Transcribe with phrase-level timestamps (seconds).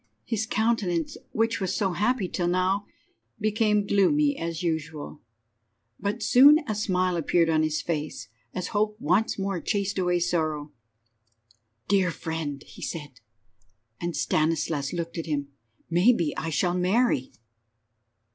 [0.25, 2.87] His countenance, which was so happy till now,
[3.39, 5.21] became gloomy as usual;
[5.99, 10.71] but soon a smile appeared on his face, as hope once more chased away sorrow.
[11.87, 13.09] "Dear friend!" said he,
[14.03, 15.49] and Stanislas looked at him,
[15.87, 17.31] "maybe I shall marry."